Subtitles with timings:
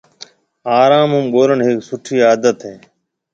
[0.79, 2.75] آروم هون ٻولڻ هيَڪ سُٺِي عادت هيَ۔